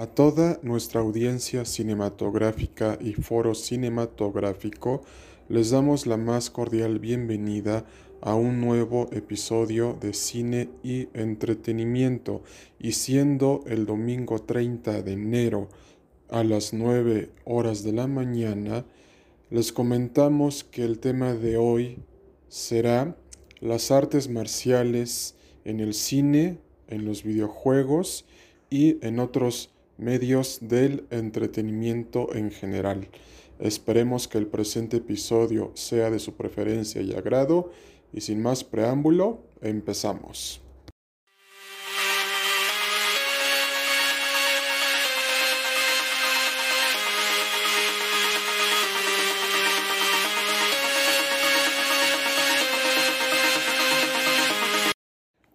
A 0.00 0.06
toda 0.06 0.58
nuestra 0.62 1.02
audiencia 1.02 1.66
cinematográfica 1.66 2.96
y 3.02 3.12
foro 3.12 3.54
cinematográfico 3.54 5.02
les 5.50 5.72
damos 5.72 6.06
la 6.06 6.16
más 6.16 6.48
cordial 6.48 6.98
bienvenida 6.98 7.84
a 8.22 8.34
un 8.34 8.62
nuevo 8.62 9.10
episodio 9.12 9.98
de 10.00 10.14
cine 10.14 10.70
y 10.82 11.08
entretenimiento 11.12 12.42
y 12.78 12.92
siendo 12.92 13.62
el 13.66 13.84
domingo 13.84 14.38
30 14.38 15.02
de 15.02 15.12
enero 15.12 15.68
a 16.30 16.44
las 16.44 16.72
9 16.72 17.28
horas 17.44 17.84
de 17.84 17.92
la 17.92 18.06
mañana, 18.06 18.86
les 19.50 19.70
comentamos 19.70 20.64
que 20.64 20.82
el 20.82 20.98
tema 20.98 21.34
de 21.34 21.58
hoy 21.58 21.98
será 22.48 23.18
las 23.60 23.90
artes 23.90 24.30
marciales 24.30 25.34
en 25.66 25.78
el 25.78 25.92
cine, 25.92 26.56
en 26.88 27.04
los 27.04 27.22
videojuegos 27.22 28.24
y 28.70 28.96
en 29.06 29.18
otros 29.18 29.68
medios 30.00 30.58
del 30.62 31.06
entretenimiento 31.10 32.34
en 32.34 32.50
general. 32.50 33.08
Esperemos 33.58 34.26
que 34.26 34.38
el 34.38 34.46
presente 34.46 34.96
episodio 34.96 35.70
sea 35.74 36.10
de 36.10 36.18
su 36.18 36.34
preferencia 36.34 37.02
y 37.02 37.12
agrado 37.12 37.70
y 38.12 38.22
sin 38.22 38.42
más 38.42 38.64
preámbulo, 38.64 39.44
empezamos. 39.60 40.62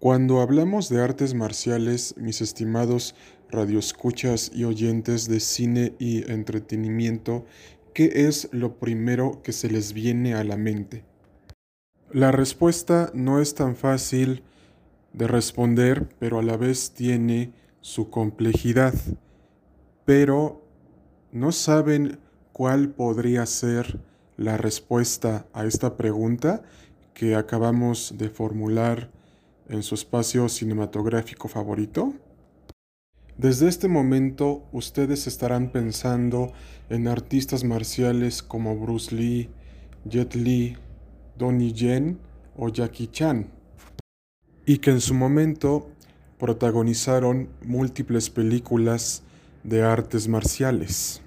Cuando 0.05 0.39
hablamos 0.39 0.87
de 0.89 1.01
artes 1.01 1.33
marciales, 1.33 2.13
mis 2.15 2.39
estimados 2.39 3.15
radioescuchas 3.55 4.51
y 4.53 4.65
oyentes 4.65 5.27
de 5.27 5.39
cine 5.39 5.93
y 5.97 6.29
entretenimiento, 6.31 7.45
¿qué 7.93 8.27
es 8.27 8.49
lo 8.51 8.77
primero 8.77 9.41
que 9.41 9.53
se 9.53 9.69
les 9.69 9.93
viene 9.93 10.35
a 10.35 10.43
la 10.43 10.57
mente? 10.57 11.03
La 12.11 12.31
respuesta 12.31 13.11
no 13.13 13.41
es 13.41 13.55
tan 13.55 13.75
fácil 13.75 14.43
de 15.13 15.27
responder, 15.27 16.07
pero 16.19 16.39
a 16.39 16.43
la 16.43 16.57
vez 16.57 16.91
tiene 16.91 17.53
su 17.81 18.09
complejidad. 18.09 18.93
Pero 20.05 20.61
¿no 21.31 21.51
saben 21.51 22.19
cuál 22.53 22.89
podría 22.89 23.45
ser 23.45 23.99
la 24.37 24.57
respuesta 24.57 25.47
a 25.53 25.65
esta 25.65 25.97
pregunta 25.97 26.63
que 27.13 27.35
acabamos 27.35 28.15
de 28.17 28.29
formular 28.29 29.09
en 29.69 29.83
su 29.83 29.95
espacio 29.95 30.47
cinematográfico 30.49 31.47
favorito? 31.47 32.13
Desde 33.37 33.67
este 33.67 33.89
momento 33.89 34.63
ustedes 34.71 35.27
estarán 35.27 35.69
pensando 35.69 36.53
en 36.89 37.09
artistas 37.09 37.65
marciales 37.65 38.41
como 38.41 38.77
Bruce 38.77 39.13
Lee, 39.13 39.49
Jet 40.05 40.35
Li, 40.35 40.77
Donnie 41.37 41.73
Yen 41.73 42.17
o 42.55 42.69
Jackie 42.69 43.07
Chan, 43.07 43.47
y 44.65 44.77
que 44.77 44.91
en 44.91 45.01
su 45.01 45.13
momento 45.13 45.89
protagonizaron 46.39 47.49
múltiples 47.65 48.29
películas 48.29 49.23
de 49.65 49.83
artes 49.83 50.29
marciales. 50.29 51.21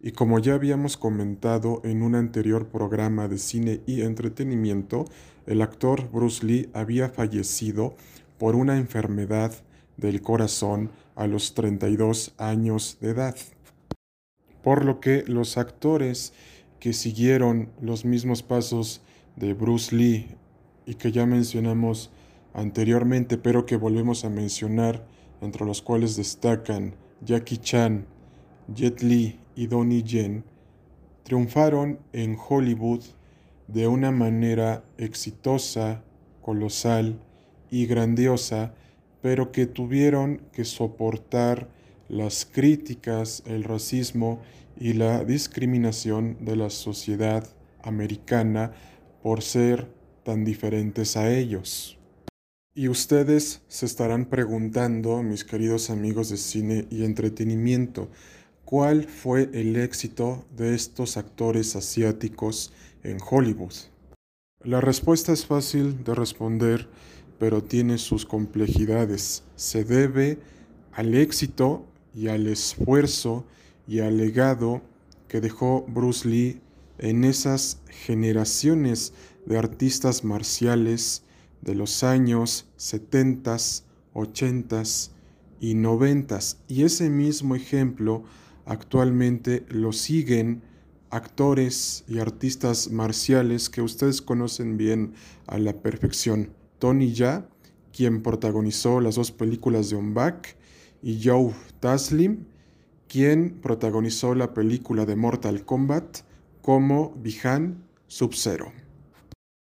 Y 0.00 0.12
como 0.12 0.40
ya 0.40 0.54
habíamos 0.54 0.96
comentado 0.96 1.82
en 1.84 2.02
un 2.02 2.16
anterior 2.16 2.66
programa 2.66 3.28
de 3.28 3.38
cine 3.38 3.80
y 3.86 4.02
entretenimiento, 4.02 5.04
el 5.46 5.62
actor 5.62 6.10
Bruce 6.10 6.44
Lee 6.44 6.68
había 6.72 7.08
fallecido 7.08 7.94
por 8.38 8.56
una 8.56 8.76
enfermedad 8.76 9.52
del 9.98 10.22
corazón 10.22 10.90
a 11.14 11.26
los 11.26 11.52
32 11.52 12.32
años 12.38 12.96
de 13.00 13.10
edad. 13.10 13.36
Por 14.62 14.84
lo 14.84 15.00
que 15.00 15.24
los 15.26 15.58
actores 15.58 16.32
que 16.80 16.92
siguieron 16.94 17.70
los 17.82 18.04
mismos 18.04 18.42
pasos 18.42 19.02
de 19.36 19.52
Bruce 19.52 19.94
Lee 19.94 20.28
y 20.86 20.94
que 20.94 21.12
ya 21.12 21.26
mencionamos 21.26 22.10
anteriormente, 22.54 23.36
pero 23.36 23.66
que 23.66 23.76
volvemos 23.76 24.24
a 24.24 24.30
mencionar, 24.30 25.06
entre 25.40 25.66
los 25.66 25.82
cuales 25.82 26.16
destacan 26.16 26.94
Jackie 27.20 27.58
Chan, 27.58 28.06
Jet 28.74 29.02
Li 29.02 29.38
y 29.54 29.66
Donnie 29.66 30.02
Yen, 30.02 30.44
triunfaron 31.24 31.98
en 32.12 32.36
Hollywood 32.36 33.02
de 33.66 33.86
una 33.86 34.10
manera 34.10 34.84
exitosa, 34.96 36.02
colosal 36.40 37.20
y 37.70 37.86
grandiosa, 37.86 38.72
pero 39.20 39.52
que 39.52 39.66
tuvieron 39.66 40.42
que 40.52 40.64
soportar 40.64 41.68
las 42.08 42.46
críticas, 42.46 43.42
el 43.46 43.64
racismo 43.64 44.40
y 44.78 44.92
la 44.94 45.24
discriminación 45.24 46.38
de 46.40 46.56
la 46.56 46.70
sociedad 46.70 47.46
americana 47.82 48.72
por 49.22 49.42
ser 49.42 49.88
tan 50.24 50.44
diferentes 50.44 51.16
a 51.16 51.32
ellos. 51.32 51.98
Y 52.74 52.88
ustedes 52.88 53.62
se 53.66 53.86
estarán 53.86 54.26
preguntando, 54.26 55.22
mis 55.22 55.44
queridos 55.44 55.90
amigos 55.90 56.28
de 56.28 56.36
cine 56.36 56.86
y 56.90 57.04
entretenimiento, 57.04 58.08
¿cuál 58.64 59.04
fue 59.04 59.50
el 59.52 59.74
éxito 59.76 60.44
de 60.56 60.74
estos 60.74 61.16
actores 61.16 61.74
asiáticos 61.74 62.72
en 63.02 63.18
Hollywood? 63.28 63.72
La 64.62 64.80
respuesta 64.80 65.32
es 65.32 65.46
fácil 65.46 66.04
de 66.04 66.14
responder, 66.14 66.88
pero 67.38 67.62
tiene 67.62 67.98
sus 67.98 68.26
complejidades. 68.26 69.44
Se 69.56 69.84
debe 69.84 70.38
al 70.92 71.14
éxito 71.14 71.86
y 72.14 72.28
al 72.28 72.46
esfuerzo 72.46 73.44
y 73.86 74.00
al 74.00 74.16
legado 74.16 74.82
que 75.28 75.40
dejó 75.40 75.84
Bruce 75.86 76.28
Lee 76.28 76.60
en 76.98 77.24
esas 77.24 77.80
generaciones 77.88 79.12
de 79.46 79.56
artistas 79.56 80.24
marciales 80.24 81.22
de 81.62 81.74
los 81.74 82.02
años 82.02 82.66
70, 82.76 83.56
80 84.14 84.82
y 85.60 85.74
90. 85.74 86.38
Y 86.68 86.84
ese 86.84 87.10
mismo 87.10 87.54
ejemplo 87.54 88.24
actualmente 88.66 89.64
lo 89.68 89.92
siguen 89.92 90.62
actores 91.10 92.04
y 92.06 92.18
artistas 92.18 92.90
marciales 92.90 93.70
que 93.70 93.80
ustedes 93.80 94.20
conocen 94.20 94.76
bien 94.76 95.14
a 95.46 95.58
la 95.58 95.72
perfección. 95.72 96.57
Tony 96.78 97.12
Ya, 97.12 97.48
quien 97.92 98.22
protagonizó 98.22 99.00
las 99.00 99.16
dos 99.16 99.32
películas 99.32 99.90
de 99.90 99.96
On 99.96 100.14
y 101.02 101.20
Joe 101.22 101.52
Taslim, 101.80 102.44
quien 103.08 103.60
protagonizó 103.60 104.34
la 104.34 104.54
película 104.54 105.06
de 105.06 105.16
Mortal 105.16 105.64
Kombat 105.64 106.18
como 106.62 107.10
Bihan 107.16 107.82
Sub-Zero. 108.06 108.72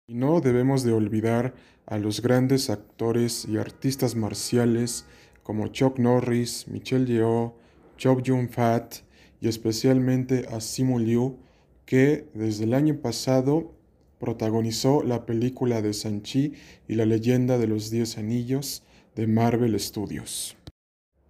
Y 0.07 0.13
no 0.13 0.41
debemos 0.41 0.83
de 0.83 0.93
olvidar 0.93 1.53
a 1.85 1.97
los 1.97 2.21
grandes 2.21 2.69
actores 2.69 3.45
y 3.45 3.57
artistas 3.57 4.15
marciales 4.15 5.05
como 5.43 5.67
Chuck 5.67 5.99
Norris, 5.99 6.67
Michelle 6.67 7.05
Yeoh, 7.05 7.55
Chop 7.97 8.21
Jun 8.25 8.49
Fat 8.49 8.95
y 9.39 9.47
especialmente 9.47 10.47
a 10.49 10.61
Simu 10.61 10.99
Liu, 10.99 11.37
que 11.85 12.29
desde 12.33 12.63
el 12.65 12.73
año 12.73 13.01
pasado 13.01 13.73
protagonizó 14.21 15.03
la 15.03 15.25
película 15.25 15.81
de 15.81 15.93
Sanchi 15.93 16.53
y 16.87 16.95
la 16.95 17.05
leyenda 17.05 17.57
de 17.57 17.67
los 17.67 17.89
Diez 17.89 18.19
Anillos 18.19 18.83
de 19.15 19.25
Marvel 19.25 19.77
Studios. 19.79 20.55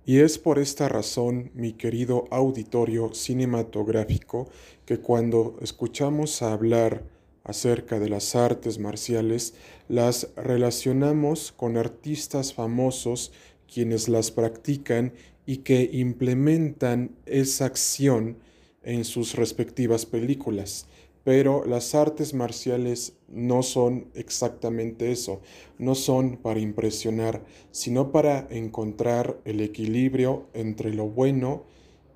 Y 0.06 0.20
es 0.20 0.38
por 0.38 0.60
esta 0.60 0.90
razón, 0.90 1.52
mi 1.54 1.72
querido 1.72 2.26
auditorio 2.32 3.14
cinematográfico, 3.14 4.50
que 4.86 5.00
cuando 5.00 5.58
escuchamos 5.62 6.42
hablar 6.42 7.04
acerca 7.46 7.98
de 7.98 8.10
las 8.10 8.36
artes 8.36 8.78
marciales, 8.78 9.54
las 9.88 10.28
relacionamos 10.36 11.54
con 11.54 11.78
artistas 11.78 12.54
famosos 12.54 13.32
quienes 13.74 14.10
las 14.10 14.32
practican 14.32 15.14
y 15.46 15.58
que 15.58 15.90
implementan 15.94 17.12
esa 17.26 17.66
acción 17.66 18.38
en 18.84 19.06
sus 19.06 19.36
respectivas 19.36 20.06
películas. 20.06 20.88
Pero 21.24 21.66
las 21.66 21.94
artes 21.94 22.34
marciales 22.34 23.14
no 23.28 23.62
son 23.62 24.08
exactamente 24.16 25.12
eso, 25.12 25.42
no 25.78 25.94
son 25.94 26.38
para 26.38 26.60
impresionar, 26.60 27.46
sino 27.72 28.12
para 28.12 28.48
encontrar 28.50 29.40
el 29.46 29.62
equilibrio 29.62 30.48
entre 30.54 30.94
lo 30.94 31.08
bueno 31.08 31.64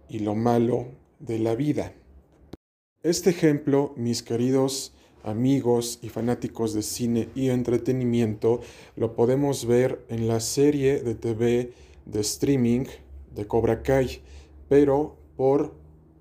y 0.09 0.19
lo 0.19 0.35
malo 0.35 0.87
de 1.19 1.39
la 1.39 1.55
vida. 1.55 1.93
Este 3.03 3.29
ejemplo, 3.29 3.93
mis 3.95 4.23
queridos 4.23 4.95
amigos 5.23 5.99
y 6.01 6.09
fanáticos 6.09 6.73
de 6.73 6.81
cine 6.81 7.29
y 7.35 7.49
entretenimiento, 7.49 8.61
lo 8.95 9.15
podemos 9.15 9.65
ver 9.65 10.05
en 10.09 10.27
la 10.27 10.39
serie 10.39 11.01
de 11.01 11.15
TV 11.15 11.73
de 12.05 12.19
streaming 12.21 12.85
de 13.33 13.47
Cobra 13.47 13.81
Kai, 13.81 14.21
pero 14.69 15.17
por 15.35 15.75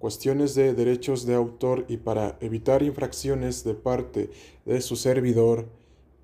cuestiones 0.04 0.54
de 0.54 0.74
derechos 0.74 1.24
de 1.24 1.34
autor 1.34 1.86
y 1.88 1.96
para 1.96 2.36
evitar 2.42 2.82
infracciones 2.82 3.64
de 3.64 3.72
parte 3.72 4.28
de 4.66 4.82
su 4.82 4.96
servidor 4.96 5.66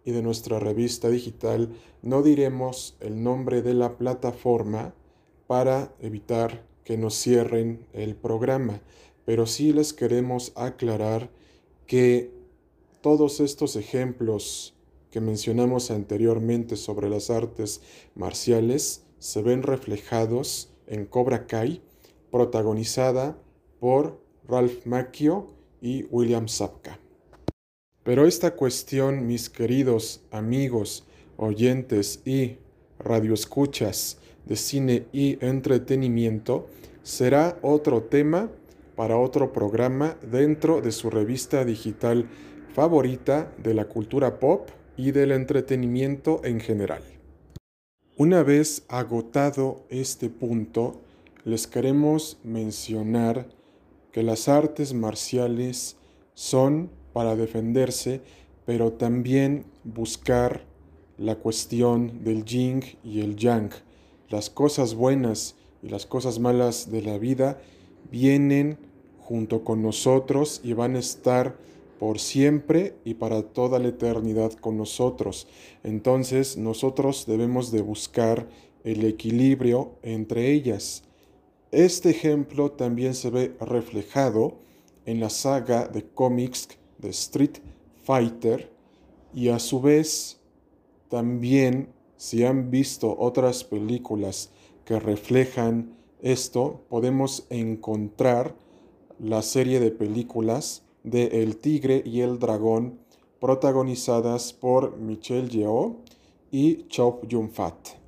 y 0.04 0.10
de 0.10 0.20
nuestra 0.20 0.58
revista 0.58 1.08
digital, 1.08 1.70
no 2.02 2.20
diremos 2.20 2.98
el 3.00 3.22
nombre 3.22 3.62
de 3.62 3.72
la 3.72 3.96
plataforma 3.96 4.92
para 5.46 5.94
evitar 5.98 6.66
que 6.84 6.98
nos 6.98 7.14
cierren 7.14 7.86
el 7.94 8.16
programa, 8.16 8.82
pero 9.24 9.46
sí 9.46 9.72
les 9.72 9.94
queremos 9.94 10.52
aclarar 10.56 11.30
que 11.86 12.34
todos 13.00 13.40
estos 13.40 13.76
ejemplos 13.76 14.74
que 15.10 15.22
mencionamos 15.22 15.90
anteriormente 15.90 16.76
sobre 16.76 17.08
las 17.08 17.30
artes 17.30 17.80
marciales 18.14 19.06
se 19.20 19.40
ven 19.40 19.62
reflejados 19.62 20.70
en 20.86 21.06
Cobra 21.06 21.46
Kai, 21.46 21.80
protagonizada 22.30 23.38
por 23.80 24.20
Ralph 24.46 24.86
Macchio 24.86 25.48
y 25.80 26.04
William 26.10 26.46
Sapka. 26.46 26.98
Pero 28.04 28.26
esta 28.26 28.54
cuestión, 28.54 29.26
mis 29.26 29.50
queridos 29.50 30.22
amigos, 30.30 31.04
oyentes 31.36 32.20
y 32.24 32.58
radioescuchas 32.98 34.18
de 34.46 34.56
cine 34.56 35.06
y 35.12 35.44
entretenimiento, 35.44 36.68
será 37.02 37.58
otro 37.62 38.02
tema 38.02 38.50
para 38.96 39.16
otro 39.16 39.52
programa 39.52 40.16
dentro 40.30 40.80
de 40.80 40.92
su 40.92 41.08
revista 41.08 41.64
digital 41.64 42.28
favorita 42.74 43.52
de 43.62 43.74
la 43.74 43.86
cultura 43.86 44.38
pop 44.38 44.68
y 44.96 45.12
del 45.12 45.32
entretenimiento 45.32 46.42
en 46.44 46.60
general. 46.60 47.02
Una 48.16 48.42
vez 48.42 48.84
agotado 48.88 49.86
este 49.88 50.28
punto, 50.28 51.00
les 51.44 51.66
queremos 51.66 52.38
mencionar 52.44 53.48
que 54.12 54.22
las 54.22 54.48
artes 54.48 54.94
marciales 54.94 55.96
son 56.34 56.90
para 57.12 57.36
defenderse, 57.36 58.20
pero 58.64 58.92
también 58.92 59.64
buscar 59.84 60.64
la 61.18 61.36
cuestión 61.36 62.24
del 62.24 62.44
yin 62.44 62.82
y 63.04 63.20
el 63.20 63.36
yang. 63.36 63.70
Las 64.28 64.48
cosas 64.48 64.94
buenas 64.94 65.56
y 65.82 65.88
las 65.88 66.06
cosas 66.06 66.38
malas 66.38 66.90
de 66.90 67.02
la 67.02 67.18
vida 67.18 67.60
vienen 68.10 68.78
junto 69.18 69.64
con 69.64 69.82
nosotros 69.82 70.60
y 70.64 70.72
van 70.72 70.96
a 70.96 71.00
estar 71.00 71.56
por 71.98 72.18
siempre 72.18 72.94
y 73.04 73.14
para 73.14 73.42
toda 73.42 73.78
la 73.78 73.88
eternidad 73.88 74.52
con 74.54 74.78
nosotros. 74.78 75.46
Entonces 75.84 76.56
nosotros 76.56 77.26
debemos 77.26 77.70
de 77.70 77.82
buscar 77.82 78.48
el 78.84 79.04
equilibrio 79.04 79.92
entre 80.02 80.50
ellas. 80.50 81.04
Este 81.72 82.11
ejemplo 82.11 82.72
también 82.72 83.14
se 83.14 83.31
ve 83.31 83.56
reflejado 83.61 84.58
en 85.06 85.20
la 85.20 85.31
saga 85.31 85.87
de 85.87 86.05
cómics 86.05 86.69
de 86.99 87.11
Street 87.11 87.58
Fighter 88.02 88.72
y 89.32 89.50
a 89.50 89.61
su 89.61 89.81
vez 89.81 90.40
también 91.08 91.93
si 92.17 92.44
han 92.44 92.70
visto 92.70 93.17
otras 93.19 93.62
películas 93.62 94.50
que 94.84 94.99
reflejan 94.99 95.96
esto, 96.20 96.82
podemos 96.88 97.46
encontrar 97.50 98.55
la 99.20 99.40
serie 99.43 99.78
de 99.78 99.93
películas 99.93 100.82
de 101.05 101.43
El 101.43 101.56
Tigre 101.56 102.02
y 102.05 102.20
el 102.20 102.38
Dragón, 102.38 102.99
protagonizadas 103.40 104.52
por 104.52 104.99
Michelle 104.99 105.49
Yeoh 105.49 105.96
y 106.50 106.88
Chop 106.88 107.26
Yun-fat. 107.26 108.00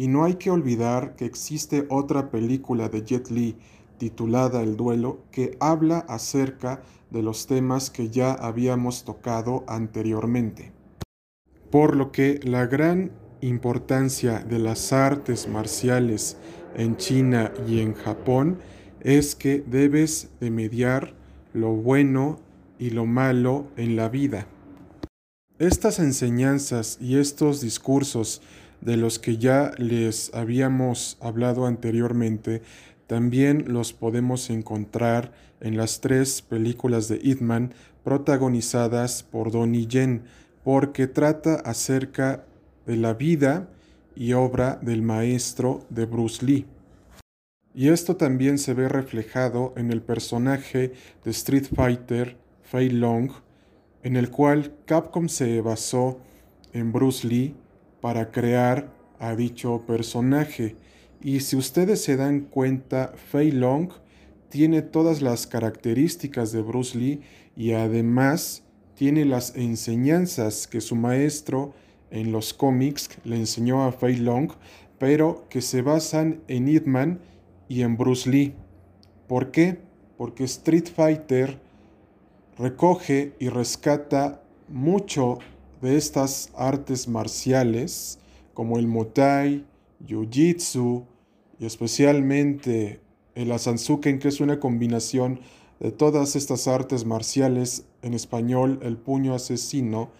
Y 0.00 0.08
no 0.08 0.24
hay 0.24 0.36
que 0.36 0.50
olvidar 0.50 1.14
que 1.14 1.26
existe 1.26 1.84
otra 1.90 2.30
película 2.30 2.88
de 2.88 3.04
Jet 3.04 3.28
Li 3.28 3.58
titulada 3.98 4.62
El 4.62 4.78
Duelo 4.78 5.24
que 5.30 5.58
habla 5.60 5.98
acerca 5.98 6.80
de 7.10 7.22
los 7.22 7.46
temas 7.46 7.90
que 7.90 8.08
ya 8.08 8.32
habíamos 8.32 9.04
tocado 9.04 9.62
anteriormente. 9.68 10.72
Por 11.70 11.96
lo 11.96 12.12
que 12.12 12.40
la 12.42 12.64
gran 12.64 13.10
importancia 13.42 14.38
de 14.38 14.58
las 14.58 14.90
artes 14.94 15.48
marciales 15.48 16.38
en 16.74 16.96
China 16.96 17.52
y 17.68 17.80
en 17.80 17.92
Japón 17.92 18.56
es 19.00 19.34
que 19.34 19.62
debes 19.66 20.30
de 20.40 20.50
mediar 20.50 21.12
lo 21.52 21.72
bueno 21.74 22.40
y 22.78 22.88
lo 22.88 23.04
malo 23.04 23.66
en 23.76 23.96
la 23.96 24.08
vida. 24.08 24.46
Estas 25.58 25.98
enseñanzas 25.98 26.96
y 27.02 27.18
estos 27.18 27.60
discursos 27.60 28.40
de 28.80 28.96
los 28.96 29.18
que 29.18 29.36
ya 29.36 29.72
les 29.78 30.32
habíamos 30.34 31.18
hablado 31.20 31.66
anteriormente, 31.66 32.62
también 33.06 33.64
los 33.68 33.92
podemos 33.92 34.50
encontrar 34.50 35.32
en 35.60 35.76
las 35.76 36.00
tres 36.00 36.42
películas 36.42 37.08
de 37.08 37.18
Hitman 37.18 37.74
protagonizadas 38.04 39.22
por 39.22 39.50
Donnie 39.50 39.86
Yen, 39.86 40.22
porque 40.64 41.06
trata 41.06 41.56
acerca 41.56 42.44
de 42.86 42.96
la 42.96 43.14
vida 43.14 43.68
y 44.14 44.32
obra 44.32 44.78
del 44.82 45.02
maestro 45.02 45.84
de 45.90 46.06
Bruce 46.06 46.44
Lee. 46.44 46.66
Y 47.74 47.88
esto 47.88 48.16
también 48.16 48.58
se 48.58 48.74
ve 48.74 48.88
reflejado 48.88 49.72
en 49.76 49.92
el 49.92 50.02
personaje 50.02 50.92
de 51.24 51.30
Street 51.30 51.66
Fighter, 51.74 52.36
Fei 52.62 52.90
Long, 52.90 53.30
en 54.02 54.16
el 54.16 54.30
cual 54.30 54.74
Capcom 54.86 55.28
se 55.28 55.60
basó 55.60 56.18
en 56.72 56.92
Bruce 56.92 57.26
Lee 57.26 57.54
para 58.00 58.30
crear 58.30 58.92
a 59.18 59.34
dicho 59.34 59.84
personaje. 59.86 60.76
Y 61.22 61.40
si 61.40 61.56
ustedes 61.56 62.02
se 62.02 62.16
dan 62.16 62.40
cuenta, 62.40 63.12
Fei 63.30 63.50
Long 63.52 63.90
tiene 64.48 64.82
todas 64.82 65.22
las 65.22 65.46
características 65.46 66.52
de 66.52 66.62
Bruce 66.62 66.98
Lee 66.98 67.20
y 67.56 67.72
además 67.72 68.64
tiene 68.94 69.24
las 69.24 69.54
enseñanzas 69.54 70.66
que 70.66 70.80
su 70.80 70.96
maestro 70.96 71.74
en 72.10 72.32
los 72.32 72.52
cómics 72.52 73.08
le 73.24 73.36
enseñó 73.36 73.84
a 73.84 73.92
Fei 73.92 74.16
Long, 74.16 74.50
pero 74.98 75.46
que 75.48 75.62
se 75.62 75.82
basan 75.82 76.42
en 76.48 76.66
Hitman 76.66 77.20
y 77.68 77.82
en 77.82 77.96
Bruce 77.96 78.28
Lee. 78.28 78.54
¿Por 79.28 79.50
qué? 79.50 79.78
Porque 80.16 80.44
Street 80.44 80.88
Fighter 80.94 81.58
recoge 82.58 83.32
y 83.38 83.48
rescata 83.48 84.42
mucho 84.68 85.38
de 85.80 85.96
estas 85.96 86.50
artes 86.56 87.08
marciales 87.08 88.18
como 88.54 88.78
el 88.78 88.86
Muay 88.86 89.64
Jiu-Jitsu 90.06 91.04
y 91.58 91.66
especialmente 91.66 93.00
el 93.34 93.52
Asansuken 93.52 94.18
que 94.18 94.28
es 94.28 94.40
una 94.40 94.60
combinación 94.60 95.40
de 95.78 95.92
todas 95.92 96.36
estas 96.36 96.68
artes 96.68 97.04
marciales 97.04 97.84
en 98.02 98.14
español 98.14 98.80
el 98.82 98.96
puño 98.96 99.34
asesino 99.34 100.10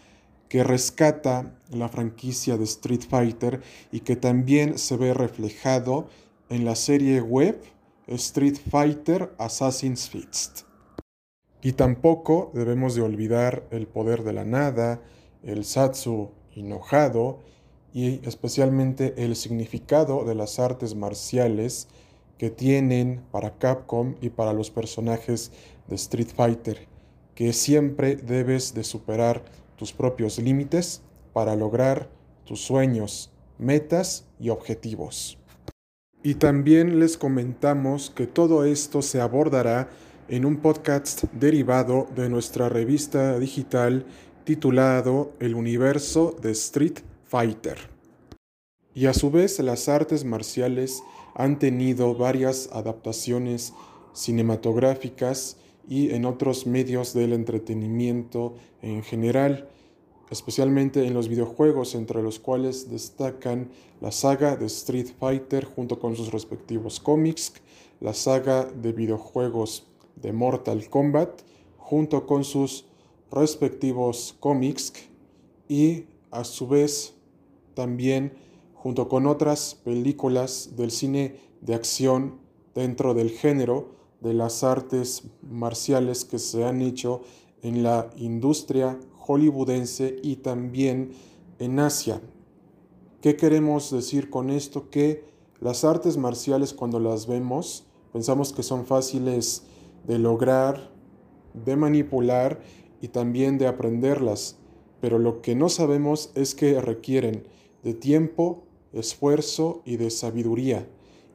que 0.48 0.64
rescata 0.64 1.54
la 1.70 1.88
franquicia 1.88 2.56
de 2.56 2.64
Street 2.64 3.02
Fighter 3.08 3.62
y 3.92 4.00
que 4.00 4.16
también 4.16 4.78
se 4.78 4.96
ve 4.96 5.14
reflejado 5.14 6.08
en 6.48 6.64
la 6.64 6.74
serie 6.74 7.20
web 7.20 7.62
Street 8.08 8.56
Fighter 8.70 9.32
Assassin's 9.38 10.10
Fist. 10.10 10.62
Y 11.62 11.72
tampoco 11.72 12.50
debemos 12.54 12.94
de 12.96 13.02
olvidar 13.02 13.64
el 13.70 13.86
poder 13.86 14.24
de 14.24 14.32
la 14.32 14.44
nada, 14.44 15.00
el 15.42 15.64
Satsu 15.64 16.30
enojado 16.54 17.38
y 17.92 18.26
especialmente 18.26 19.14
el 19.24 19.36
significado 19.36 20.24
de 20.24 20.34
las 20.34 20.58
artes 20.58 20.94
marciales 20.94 21.88
que 22.38 22.50
tienen 22.50 23.22
para 23.30 23.58
Capcom 23.58 24.14
y 24.20 24.30
para 24.30 24.52
los 24.52 24.70
personajes 24.70 25.52
de 25.88 25.96
Street 25.96 26.28
Fighter, 26.34 26.88
que 27.34 27.52
siempre 27.52 28.16
debes 28.16 28.74
de 28.74 28.84
superar 28.84 29.44
tus 29.76 29.92
propios 29.92 30.38
límites 30.38 31.02
para 31.32 31.56
lograr 31.56 32.08
tus 32.44 32.60
sueños, 32.60 33.30
metas 33.58 34.26
y 34.38 34.50
objetivos. 34.50 35.38
Y 36.22 36.34
también 36.34 37.00
les 37.00 37.16
comentamos 37.16 38.10
que 38.10 38.26
todo 38.26 38.64
esto 38.64 39.02
se 39.02 39.20
abordará 39.20 39.88
en 40.28 40.44
un 40.44 40.58
podcast 40.58 41.24
derivado 41.32 42.06
de 42.14 42.28
nuestra 42.28 42.68
revista 42.68 43.38
digital 43.38 44.04
titulado 44.44 45.32
El 45.40 45.54
universo 45.54 46.36
de 46.40 46.52
Street 46.52 47.00
Fighter. 47.24 47.78
Y 48.94 49.06
a 49.06 49.14
su 49.14 49.30
vez 49.30 49.58
las 49.60 49.88
artes 49.88 50.24
marciales 50.24 51.02
han 51.34 51.58
tenido 51.58 52.14
varias 52.14 52.68
adaptaciones 52.72 53.72
cinematográficas 54.12 55.56
y 55.88 56.10
en 56.10 56.24
otros 56.24 56.66
medios 56.66 57.14
del 57.14 57.32
entretenimiento 57.32 58.54
en 58.82 59.02
general 59.02 59.68
especialmente 60.30 61.06
en 61.06 61.12
los 61.12 61.28
videojuegos, 61.28 61.94
entre 61.94 62.22
los 62.22 62.38
cuales 62.38 62.88
destacan 62.88 63.70
la 64.00 64.12
saga 64.12 64.56
de 64.56 64.66
Street 64.66 65.08
Fighter 65.18 65.64
junto 65.64 65.98
con 65.98 66.16
sus 66.16 66.30
respectivos 66.30 67.00
cómics, 67.00 67.52
la 68.00 68.14
saga 68.14 68.64
de 68.64 68.92
videojuegos 68.92 69.86
de 70.14 70.32
Mortal 70.32 70.88
Kombat 70.88 71.42
junto 71.76 72.26
con 72.26 72.44
sus 72.44 72.86
respectivos 73.30 74.36
cómics 74.40 74.92
y 75.68 76.06
a 76.30 76.44
su 76.44 76.68
vez 76.68 77.14
también 77.74 78.32
junto 78.74 79.08
con 79.08 79.26
otras 79.26 79.74
películas 79.84 80.70
del 80.76 80.90
cine 80.90 81.36
de 81.60 81.74
acción 81.74 82.38
dentro 82.74 83.14
del 83.14 83.30
género 83.30 83.94
de 84.20 84.34
las 84.34 84.64
artes 84.64 85.24
marciales 85.42 86.24
que 86.24 86.38
se 86.38 86.64
han 86.64 86.82
hecho 86.82 87.22
en 87.62 87.82
la 87.82 88.10
industria 88.16 88.98
hollywoodense 89.18 90.16
y 90.22 90.36
también 90.36 91.12
en 91.58 91.78
Asia. 91.78 92.20
¿Qué 93.20 93.36
queremos 93.36 93.90
decir 93.90 94.30
con 94.30 94.50
esto? 94.50 94.88
Que 94.90 95.28
Las 95.60 95.84
artes 95.84 96.16
marciales 96.16 96.72
cuando 96.72 96.98
las 97.00 97.26
vemos 97.26 97.84
pensamos 98.14 98.54
que 98.54 98.62
son 98.62 98.86
fáciles 98.86 99.64
de 100.06 100.18
lograr, 100.18 100.90
de 101.52 101.76
manipular 101.76 102.62
y 103.00 103.08
también 103.08 103.58
de 103.58 103.66
aprenderlas, 103.66 104.56
pero 105.00 105.18
lo 105.18 105.40
que 105.42 105.54
no 105.54 105.68
sabemos 105.68 106.30
es 106.34 106.54
que 106.54 106.80
requieren 106.80 107.44
de 107.82 107.94
tiempo, 107.94 108.62
esfuerzo 108.92 109.82
y 109.84 109.96
de 109.96 110.10
sabiduría, 110.10 110.86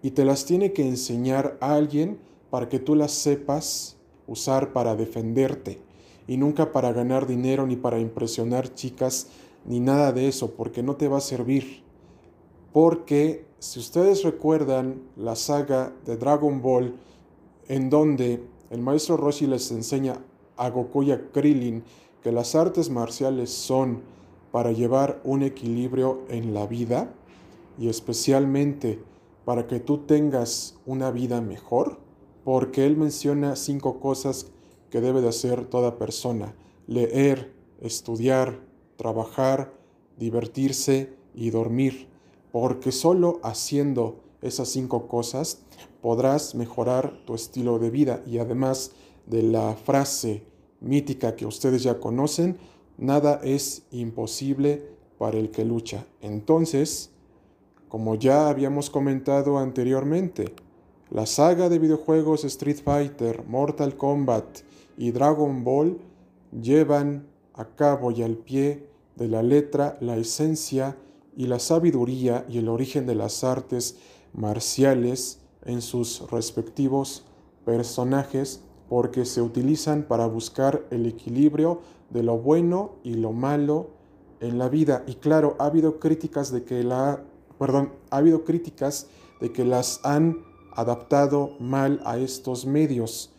y 0.02 0.12
te 0.12 0.26
las 0.26 0.46
tiene 0.46 0.74
que 0.74 0.88
enseñar 0.88 1.58
alguien 1.62 2.20
para 2.50 2.70
que 2.70 2.80
tú 2.80 2.96
las 2.96 3.12
sepas 3.12 3.98
usar 4.28 4.74
para 4.74 4.96
defenderte, 4.96 5.80
y 6.28 6.38
nunca 6.38 6.72
para 6.72 6.92
ganar 6.92 7.28
dinero 7.28 7.66
ni 7.66 7.76
para 7.76 8.00
impresionar 8.00 8.74
chicas 8.74 9.28
ni 9.66 9.80
nada 9.80 10.12
de 10.12 10.28
eso, 10.28 10.52
porque 10.56 10.84
no 10.84 10.96
te 10.96 11.08
va 11.08 11.18
a 11.18 11.22
servir. 11.22 11.84
Porque 12.72 13.46
si 13.60 13.80
ustedes 13.80 14.24
recuerdan 14.24 15.02
la 15.16 15.36
saga 15.36 15.94
de 16.06 16.18
Dragon 16.18 16.62
Ball, 16.62 16.96
en 17.68 17.90
donde 17.90 18.44
el 18.70 18.82
maestro 18.82 19.18
Roshi 19.18 19.48
les 19.48 19.72
enseña 19.72 20.24
a 20.58 20.70
Goku 20.70 21.04
y 21.04 21.12
a 21.12 21.32
Krillin 21.32 21.84
que 22.24 22.32
las 22.32 22.56
artes 22.56 22.90
marciales 22.90 23.52
son 23.52 24.02
para 24.52 24.72
llevar 24.72 25.22
un 25.24 25.44
equilibrio 25.44 26.22
en 26.30 26.54
la 26.54 26.66
vida 26.66 27.14
y 27.78 27.90
especialmente 27.90 29.00
para 29.44 29.68
que 29.68 29.80
tú 29.80 30.00
tengas 30.00 30.76
una 30.86 31.12
vida 31.12 31.42
mejor, 31.42 32.00
porque 32.44 32.86
él 32.86 32.98
menciona 32.98 33.56
cinco 33.56 34.00
cosas 34.00 34.48
que 34.90 35.02
debe 35.02 35.22
de 35.22 35.30
hacer 35.30 35.66
toda 35.66 35.98
persona. 35.98 36.56
Leer, 36.88 37.54
estudiar, 37.82 38.60
trabajar, 38.98 39.74
divertirse 40.18 41.14
y 41.34 41.50
dormir, 41.50 42.08
porque 42.52 42.92
solo 42.92 43.40
haciendo 43.44 44.24
esas 44.42 44.70
cinco 44.70 45.08
cosas 45.08 45.60
podrás 46.02 46.56
mejorar 46.56 47.20
tu 47.26 47.36
estilo 47.36 47.80
de 47.80 47.90
vida 47.90 48.24
y 48.26 48.38
además 48.38 48.92
de 49.26 49.44
la 49.44 49.76
frase 49.76 50.44
mítica 50.82 51.36
que 51.36 51.46
ustedes 51.46 51.84
ya 51.84 52.00
conocen, 52.00 52.58
nada 52.98 53.40
es 53.44 53.84
imposible 53.92 54.84
para 55.18 55.38
el 55.38 55.52
que 55.52 55.66
lucha. 55.66 56.06
Entonces, 56.22 57.12
como 57.88 58.16
ya 58.16 58.50
habíamos 58.50 58.90
comentado 58.90 59.58
anteriormente, 59.58 60.54
la 61.10 61.26
saga 61.26 61.70
de 61.70 61.80
videojuegos 61.80 62.44
Street 62.44 62.80
Fighter, 62.84 63.46
Mortal 63.46 63.96
Kombat 63.96 64.60
y 64.98 65.12
Dragon 65.12 65.64
Ball 65.64 66.00
llevan 66.52 67.28
a 67.54 67.66
cabo 67.66 68.12
y 68.12 68.24
al 68.24 68.38
pie 68.38 68.88
de 69.16 69.28
la 69.28 69.44
letra 69.44 69.98
la 70.02 70.18
esencia 70.18 70.98
y 71.38 71.48
la 71.48 71.60
sabiduría 71.60 72.46
y 72.50 72.58
el 72.58 72.70
origen 72.70 73.06
de 73.06 73.16
las 73.16 73.44
artes 73.44 73.98
marciales 74.34 75.40
en 75.64 75.82
sus 75.82 76.30
respectivos 76.32 77.24
personajes 77.66 78.62
porque 78.90 79.26
se 79.26 79.42
utilizan 79.42 80.04
para 80.04 80.28
buscar 80.28 80.86
el 80.92 81.06
equilibrio 81.06 81.82
de 82.10 82.24
lo 82.24 82.38
bueno 82.38 82.96
y 83.04 83.16
lo 83.16 83.32
malo 83.32 83.90
en 84.40 84.58
la 84.58 84.70
vida. 84.70 85.04
Y 85.08 85.16
claro, 85.16 85.56
ha 85.60 85.66
habido 85.66 86.00
críticas 86.00 86.52
de 86.52 86.64
que 86.64 86.84
la, 86.84 87.24
perdón, 87.58 87.94
ha 88.10 88.18
habido 88.18 88.44
críticas 88.44 89.08
de 89.42 89.52
que 89.52 89.66
las 89.66 90.00
han 90.04 90.44
adaptado 90.74 91.52
mal 91.60 92.02
a 92.06 92.18
estos 92.18 92.66
medios, 92.66 93.34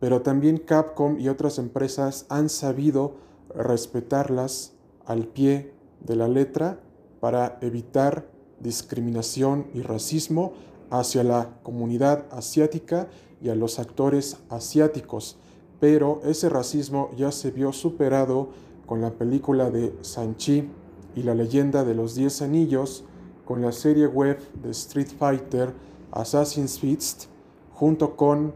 pero 0.00 0.22
también 0.22 0.58
Capcom 0.58 1.18
y 1.18 1.28
otras 1.28 1.58
empresas 1.58 2.26
han 2.28 2.48
sabido 2.48 3.14
respetarlas 3.54 4.72
al 5.04 5.26
pie 5.26 5.72
de 6.00 6.16
la 6.16 6.28
letra 6.28 6.80
para 7.20 7.58
evitar 7.60 8.30
discriminación 8.60 9.66
y 9.74 9.82
racismo 9.82 10.52
hacia 10.90 11.22
la 11.22 11.60
comunidad 11.62 12.26
asiática 12.30 13.08
y 13.42 13.48
a 13.48 13.54
los 13.54 13.78
actores 13.78 14.38
asiáticos, 14.48 15.36
pero 15.80 16.20
ese 16.24 16.48
racismo 16.48 17.10
ya 17.16 17.32
se 17.32 17.50
vio 17.50 17.72
superado 17.72 18.48
con 18.86 19.00
la 19.00 19.10
película 19.10 19.70
de 19.70 19.94
Sanchi 20.02 20.68
y 21.14 21.22
la 21.22 21.34
leyenda 21.34 21.84
de 21.84 21.94
los 21.94 22.14
Diez 22.14 22.42
Anillos, 22.42 23.04
con 23.44 23.62
la 23.62 23.72
serie 23.72 24.06
web 24.06 24.38
de 24.62 24.70
Street 24.70 25.08
Fighter 25.18 25.72
Assassin's 26.12 26.78
Fist, 26.78 27.24
junto 27.72 28.16
con 28.16 28.52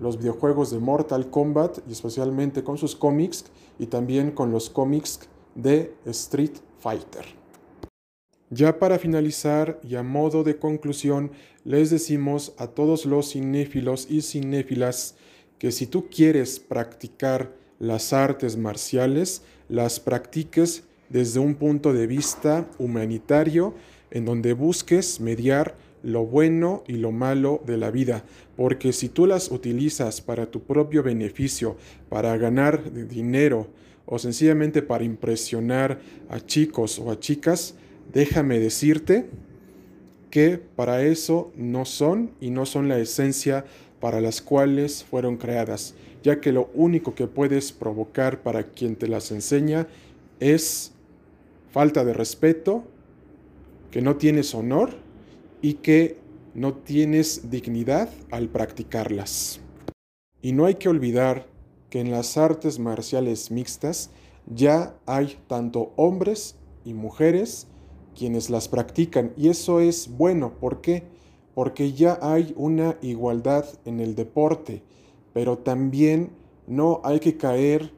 los 0.00 0.18
videojuegos 0.18 0.70
de 0.70 0.78
Mortal 0.78 1.30
Kombat 1.30 1.78
y 1.88 1.92
especialmente 1.92 2.62
con 2.62 2.76
sus 2.78 2.94
cómics 2.94 3.46
y 3.78 3.86
también 3.86 4.30
con 4.30 4.50
los 4.52 4.70
cómics 4.70 5.20
de 5.54 5.96
Street 6.04 6.58
Fighter. 6.78 7.45
Ya 8.50 8.78
para 8.78 8.98
finalizar 9.00 9.80
y 9.82 9.96
a 9.96 10.04
modo 10.04 10.44
de 10.44 10.56
conclusión, 10.56 11.32
les 11.64 11.90
decimos 11.90 12.54
a 12.58 12.68
todos 12.68 13.04
los 13.04 13.32
cinéfilos 13.32 14.06
y 14.08 14.22
cinéfilas 14.22 15.16
que 15.58 15.72
si 15.72 15.86
tú 15.88 16.08
quieres 16.08 16.60
practicar 16.60 17.52
las 17.80 18.12
artes 18.12 18.56
marciales, 18.56 19.42
las 19.68 19.98
practiques 19.98 20.84
desde 21.08 21.40
un 21.40 21.56
punto 21.56 21.92
de 21.92 22.06
vista 22.06 22.68
humanitario, 22.78 23.74
en 24.12 24.24
donde 24.24 24.52
busques 24.52 25.20
mediar 25.20 25.74
lo 26.04 26.24
bueno 26.24 26.84
y 26.86 26.92
lo 26.92 27.10
malo 27.10 27.60
de 27.66 27.76
la 27.76 27.90
vida, 27.90 28.24
porque 28.56 28.92
si 28.92 29.08
tú 29.08 29.26
las 29.26 29.50
utilizas 29.50 30.20
para 30.20 30.46
tu 30.46 30.62
propio 30.62 31.02
beneficio, 31.02 31.76
para 32.08 32.36
ganar 32.36 32.92
dinero 33.08 33.66
o 34.04 34.20
sencillamente 34.20 34.82
para 34.82 35.02
impresionar 35.02 35.98
a 36.28 36.38
chicos 36.38 37.00
o 37.00 37.10
a 37.10 37.18
chicas, 37.18 37.74
déjame 38.12 38.58
decirte 38.58 39.26
que 40.30 40.58
para 40.58 41.02
eso 41.02 41.52
no 41.56 41.84
son 41.84 42.32
y 42.40 42.50
no 42.50 42.66
son 42.66 42.88
la 42.88 42.98
esencia 42.98 43.64
para 44.00 44.20
las 44.20 44.42
cuales 44.42 45.04
fueron 45.04 45.36
creadas, 45.36 45.94
ya 46.22 46.40
que 46.40 46.52
lo 46.52 46.70
único 46.74 47.14
que 47.14 47.26
puedes 47.26 47.72
provocar 47.72 48.42
para 48.42 48.64
quien 48.64 48.96
te 48.96 49.08
las 49.08 49.30
enseña 49.30 49.86
es 50.40 50.92
falta 51.70 52.04
de 52.04 52.12
respeto, 52.12 52.84
que 53.90 54.02
no 54.02 54.16
tienes 54.16 54.54
honor 54.54 54.90
y 55.62 55.74
que 55.74 56.18
no 56.54 56.74
tienes 56.74 57.50
dignidad 57.50 58.10
al 58.30 58.48
practicarlas. 58.48 59.60
Y 60.42 60.52
no 60.52 60.66
hay 60.66 60.74
que 60.74 60.88
olvidar 60.88 61.46
que 61.90 62.00
en 62.00 62.10
las 62.10 62.36
artes 62.36 62.78
marciales 62.78 63.50
mixtas 63.50 64.10
ya 64.46 64.94
hay 65.06 65.38
tanto 65.48 65.92
hombres 65.96 66.56
y 66.84 66.94
mujeres 66.94 67.66
quienes 68.16 68.50
las 68.50 68.68
practican. 68.68 69.32
Y 69.36 69.48
eso 69.48 69.80
es 69.80 70.08
bueno. 70.16 70.54
¿Por 70.58 70.80
qué? 70.80 71.04
Porque 71.54 71.92
ya 71.92 72.18
hay 72.20 72.52
una 72.56 72.96
igualdad 73.02 73.66
en 73.84 74.00
el 74.00 74.14
deporte, 74.14 74.82
pero 75.32 75.58
también 75.58 76.30
no 76.66 77.00
hay 77.04 77.20
que 77.20 77.36
caer 77.36 77.92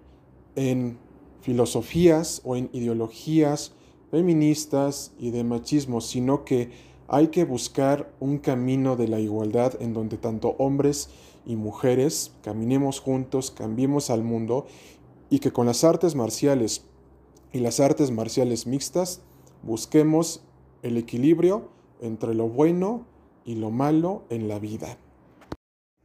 en 0.56 0.98
filosofías 1.40 2.42
o 2.44 2.56
en 2.56 2.68
ideologías 2.72 3.72
feministas 4.10 5.12
y 5.18 5.30
de 5.30 5.44
machismo, 5.44 6.00
sino 6.00 6.44
que 6.44 6.70
hay 7.08 7.28
que 7.28 7.44
buscar 7.44 8.12
un 8.20 8.38
camino 8.38 8.96
de 8.96 9.08
la 9.08 9.18
igualdad 9.20 9.80
en 9.80 9.94
donde 9.94 10.18
tanto 10.18 10.56
hombres 10.58 11.08
y 11.46 11.56
mujeres 11.56 12.32
caminemos 12.42 13.00
juntos, 13.00 13.50
cambiemos 13.50 14.10
al 14.10 14.22
mundo 14.22 14.66
y 15.30 15.38
que 15.38 15.52
con 15.52 15.66
las 15.66 15.84
artes 15.84 16.14
marciales 16.14 16.84
y 17.52 17.60
las 17.60 17.80
artes 17.80 18.10
marciales 18.10 18.66
mixtas 18.66 19.22
Busquemos 19.62 20.42
el 20.82 20.96
equilibrio 20.96 21.68
entre 22.00 22.34
lo 22.34 22.48
bueno 22.48 23.06
y 23.44 23.56
lo 23.56 23.70
malo 23.70 24.24
en 24.30 24.48
la 24.48 24.58
vida. 24.58 24.98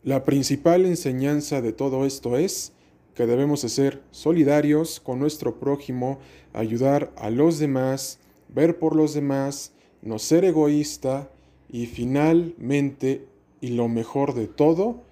La 0.01 0.25
principal 0.25 0.85
enseñanza 0.85 1.61
de 1.61 1.71
todo 1.71 2.05
esto 2.05 2.37
es 2.37 2.73
que 3.15 3.25
debemos 3.25 3.61
de 3.61 3.69
ser 3.69 4.03
solidarios 4.11 4.99
con 4.99 5.19
nuestro 5.19 5.59
prójimo, 5.59 6.19
ayudar 6.51 7.13
a 7.15 7.29
los 7.29 7.59
demás, 7.59 8.19
ver 8.49 8.79
por 8.79 8.95
los 8.95 9.13
demás, 9.13 9.73
no 10.01 10.19
ser 10.19 10.45
egoísta 10.45 11.29
y 11.69 11.85
finalmente, 11.85 13.27
y 13.61 13.69
lo 13.69 13.87
mejor 13.87 14.33
de 14.33 14.47
todo, 14.47 15.03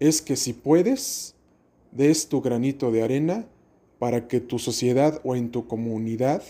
es 0.00 0.22
que 0.22 0.36
si 0.36 0.52
puedes, 0.52 1.34
des 1.90 2.28
tu 2.28 2.40
granito 2.40 2.90
de 2.90 3.02
arena 3.02 3.46
para 3.98 4.26
que 4.28 4.40
tu 4.40 4.58
sociedad 4.58 5.20
o 5.24 5.36
en 5.36 5.50
tu 5.50 5.66
comunidad 5.66 6.42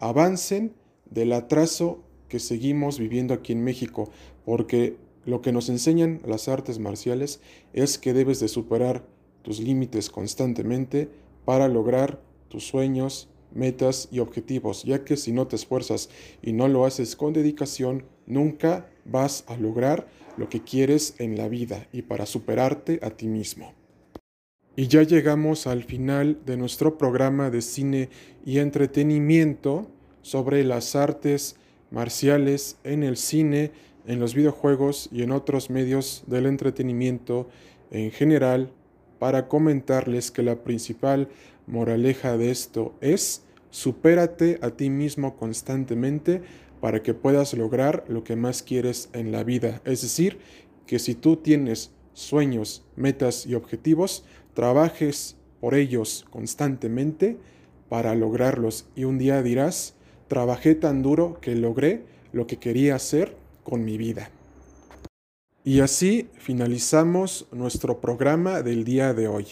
avancen 0.00 0.74
del 1.10 1.32
atraso 1.32 2.02
que 2.28 2.38
seguimos 2.38 2.98
viviendo 2.98 3.34
aquí 3.34 3.52
en 3.52 3.64
México, 3.64 4.10
porque 4.44 4.96
lo 5.24 5.42
que 5.42 5.52
nos 5.52 5.68
enseñan 5.68 6.20
las 6.26 6.48
artes 6.48 6.78
marciales 6.78 7.40
es 7.72 7.98
que 7.98 8.12
debes 8.12 8.40
de 8.40 8.48
superar 8.48 9.04
tus 9.42 9.60
límites 9.60 10.10
constantemente 10.10 11.08
para 11.44 11.68
lograr 11.68 12.20
tus 12.48 12.66
sueños, 12.66 13.28
metas 13.54 14.08
y 14.10 14.18
objetivos, 14.18 14.84
ya 14.84 15.04
que 15.04 15.16
si 15.16 15.32
no 15.32 15.46
te 15.46 15.56
esfuerzas 15.56 16.10
y 16.42 16.52
no 16.52 16.68
lo 16.68 16.84
haces 16.84 17.16
con 17.16 17.32
dedicación, 17.32 18.04
nunca 18.26 18.90
vas 19.04 19.44
a 19.46 19.56
lograr 19.56 20.08
lo 20.36 20.48
que 20.48 20.62
quieres 20.62 21.14
en 21.18 21.36
la 21.36 21.48
vida 21.48 21.88
y 21.92 22.02
para 22.02 22.26
superarte 22.26 23.00
a 23.02 23.10
ti 23.10 23.26
mismo. 23.26 23.72
Y 24.76 24.86
ya 24.86 25.02
llegamos 25.02 25.66
al 25.66 25.82
final 25.82 26.38
de 26.46 26.56
nuestro 26.56 26.98
programa 26.98 27.50
de 27.50 27.62
cine 27.62 28.10
y 28.44 28.58
entretenimiento 28.58 29.90
sobre 30.22 30.64
las 30.64 30.96
artes 30.96 31.56
marciales 31.90 32.78
en 32.84 33.02
el 33.02 33.16
cine, 33.16 33.72
en 34.06 34.20
los 34.20 34.34
videojuegos 34.34 35.08
y 35.12 35.22
en 35.22 35.32
otros 35.32 35.70
medios 35.70 36.24
del 36.26 36.46
entretenimiento 36.46 37.48
en 37.90 38.10
general 38.10 38.72
para 39.18 39.48
comentarles 39.48 40.30
que 40.30 40.42
la 40.42 40.62
principal 40.62 41.28
moraleja 41.66 42.36
de 42.36 42.50
esto 42.50 42.94
es 43.00 43.42
supérate 43.70 44.58
a 44.62 44.70
ti 44.70 44.90
mismo 44.90 45.36
constantemente 45.36 46.42
para 46.80 47.02
que 47.02 47.14
puedas 47.14 47.54
lograr 47.54 48.04
lo 48.08 48.24
que 48.24 48.36
más 48.36 48.62
quieres 48.62 49.10
en 49.12 49.32
la 49.32 49.44
vida. 49.44 49.82
Es 49.84 50.02
decir, 50.02 50.38
que 50.86 50.98
si 50.98 51.14
tú 51.14 51.36
tienes 51.36 51.90
sueños, 52.14 52.84
metas 52.96 53.46
y 53.46 53.54
objetivos, 53.54 54.24
trabajes 54.54 55.36
por 55.60 55.74
ellos 55.74 56.24
constantemente 56.30 57.36
para 57.88 58.14
lograrlos 58.14 58.86
y 58.94 59.04
un 59.04 59.18
día 59.18 59.42
dirás, 59.42 59.94
trabajé 60.28 60.74
tan 60.74 61.02
duro 61.02 61.38
que 61.40 61.54
logré 61.54 62.04
lo 62.32 62.46
que 62.46 62.58
quería 62.58 62.94
hacer 62.94 63.34
con 63.64 63.84
mi 63.84 63.98
vida. 63.98 64.30
Y 65.64 65.80
así 65.80 66.28
finalizamos 66.38 67.46
nuestro 67.52 68.00
programa 68.00 68.62
del 68.62 68.84
día 68.84 69.12
de 69.12 69.28
hoy. 69.28 69.46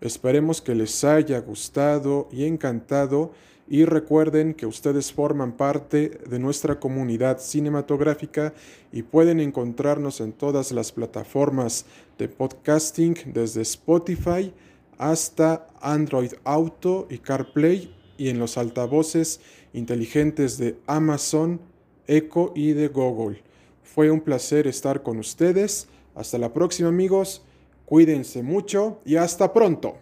Esperemos 0.00 0.62
que 0.62 0.74
les 0.74 1.04
haya 1.04 1.38
gustado 1.40 2.28
y 2.32 2.44
encantado 2.44 3.32
y 3.68 3.84
recuerden 3.84 4.54
que 4.54 4.66
ustedes 4.66 5.12
forman 5.12 5.52
parte 5.52 6.18
de 6.28 6.38
nuestra 6.38 6.80
comunidad 6.80 7.38
cinematográfica 7.38 8.54
y 8.90 9.02
pueden 9.02 9.38
encontrarnos 9.38 10.20
en 10.20 10.32
todas 10.32 10.72
las 10.72 10.92
plataformas 10.92 11.84
de 12.18 12.28
podcasting 12.28 13.16
desde 13.26 13.60
Spotify 13.62 14.52
hasta 14.98 15.68
Android 15.80 16.32
Auto 16.44 17.06
y 17.10 17.18
CarPlay 17.18 17.99
y 18.20 18.28
en 18.28 18.38
los 18.38 18.58
altavoces 18.58 19.40
inteligentes 19.72 20.58
de 20.58 20.76
Amazon, 20.86 21.58
Echo 22.06 22.52
y 22.54 22.74
de 22.74 22.88
Google. 22.88 23.42
Fue 23.82 24.10
un 24.10 24.20
placer 24.20 24.66
estar 24.66 25.02
con 25.02 25.18
ustedes. 25.18 25.88
Hasta 26.14 26.36
la 26.36 26.52
próxima 26.52 26.90
amigos. 26.90 27.42
Cuídense 27.86 28.42
mucho 28.42 29.00
y 29.06 29.16
hasta 29.16 29.54
pronto. 29.54 29.96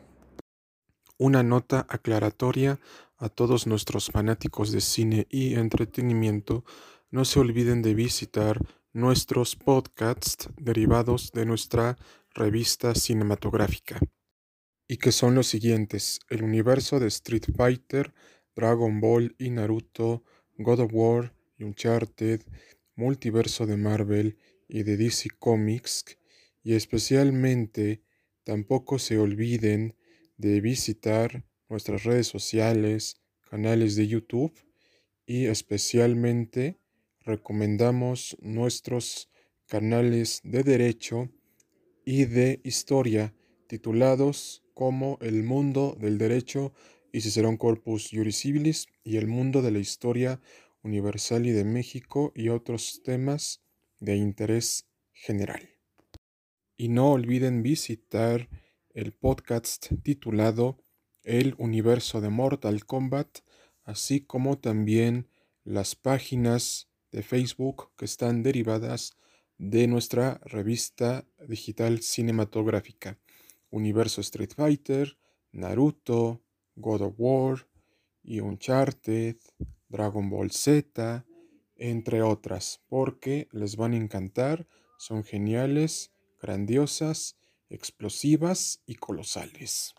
Una 1.16 1.44
nota 1.44 1.86
aclaratoria 1.88 2.80
a 3.18 3.28
todos 3.28 3.68
nuestros 3.68 4.10
fanáticos 4.10 4.72
de 4.72 4.80
cine 4.80 5.28
y 5.30 5.54
entretenimiento. 5.54 6.64
No 7.12 7.24
se 7.24 7.38
olviden 7.38 7.82
de 7.82 7.94
visitar 7.94 8.58
nuestros 8.92 9.54
podcasts 9.54 10.48
derivados 10.56 11.30
de 11.30 11.46
nuestra 11.46 11.96
revista 12.34 12.96
cinematográfica. 12.96 14.00
Y 14.88 14.96
que 14.96 15.12
son 15.12 15.34
los 15.34 15.46
siguientes. 15.46 16.18
El 16.30 16.42
universo 16.42 16.98
de 16.98 17.08
Street 17.08 17.44
Fighter, 17.54 18.14
Dragon 18.56 19.00
Ball 19.00 19.36
y 19.38 19.50
Naruto, 19.50 20.24
God 20.56 20.80
of 20.80 20.90
War 20.92 21.34
y 21.58 21.64
Uncharted, 21.64 22.40
multiverso 22.96 23.66
de 23.66 23.76
Marvel 23.76 24.38
y 24.66 24.82
de 24.82 24.96
DC 24.96 25.30
Comics 25.38 26.04
y 26.64 26.74
especialmente 26.74 28.02
tampoco 28.44 28.98
se 28.98 29.18
olviden 29.18 29.94
de 30.36 30.60
visitar 30.60 31.44
nuestras 31.68 32.04
redes 32.04 32.26
sociales, 32.26 33.20
canales 33.48 33.94
de 33.94 34.08
YouTube 34.08 34.52
y 35.26 35.46
especialmente 35.46 36.78
recomendamos 37.20 38.36
nuestros 38.40 39.30
canales 39.66 40.40
de 40.44 40.62
derecho 40.62 41.30
y 42.04 42.24
de 42.24 42.60
historia 42.64 43.34
titulados 43.66 44.64
como 44.78 45.18
El 45.20 45.42
mundo 45.42 45.96
del 45.98 46.18
derecho 46.18 46.72
y 47.10 47.22
Cicerón 47.22 47.56
Corpus 47.56 48.10
Juris 48.12 48.36
Civilis 48.36 48.86
y 49.02 49.16
El 49.16 49.26
mundo 49.26 49.60
de 49.60 49.72
la 49.72 49.80
historia 49.80 50.40
universal 50.84 51.46
y 51.46 51.50
de 51.50 51.64
México 51.64 52.30
y 52.36 52.50
otros 52.50 53.02
temas 53.02 53.60
de 53.98 54.14
interés 54.14 54.86
general. 55.10 55.68
Y 56.76 56.90
no 56.90 57.10
olviden 57.10 57.64
visitar 57.64 58.48
el 58.94 59.12
podcast 59.12 59.88
titulado 60.04 60.78
El 61.24 61.56
universo 61.58 62.20
de 62.20 62.28
Mortal 62.28 62.86
Kombat, 62.86 63.40
así 63.82 64.20
como 64.20 64.58
también 64.58 65.26
las 65.64 65.96
páginas 65.96 66.88
de 67.10 67.24
Facebook 67.24 67.90
que 67.96 68.04
están 68.04 68.44
derivadas 68.44 69.16
de 69.56 69.88
nuestra 69.88 70.40
revista 70.44 71.26
digital 71.48 72.00
cinematográfica. 72.00 73.18
Universo 73.70 74.20
Street 74.20 74.54
Fighter, 74.54 75.18
Naruto, 75.52 76.42
God 76.74 77.02
of 77.02 77.14
War 77.18 77.68
y 78.22 78.40
Uncharted, 78.40 79.36
Dragon 79.88 80.28
Ball 80.30 80.50
Z, 80.50 81.24
entre 81.76 82.22
otras, 82.22 82.82
porque 82.88 83.48
les 83.52 83.76
van 83.76 83.92
a 83.92 83.96
encantar, 83.96 84.66
son 84.98 85.24
geniales, 85.24 86.12
grandiosas, 86.40 87.36
explosivas 87.68 88.82
y 88.86 88.96
colosales. 88.96 89.94